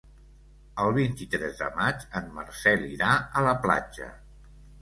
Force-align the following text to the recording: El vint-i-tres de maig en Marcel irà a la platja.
El 0.85 0.93
vint-i-tres 0.95 1.59
de 1.59 1.69
maig 1.75 2.07
en 2.21 2.33
Marcel 2.39 2.89
irà 2.97 3.13
a 3.19 3.45
la 3.49 3.55
platja. 3.67 4.13